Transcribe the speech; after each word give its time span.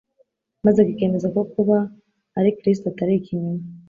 maze 0.65 0.79
kikemeza 0.87 1.27
ko 1.35 1.41
kuba 1.53 1.77
ari 2.39 2.49
Kristo 2.59 2.85
atari 2.91 3.13
ikinyoma. 3.17 3.63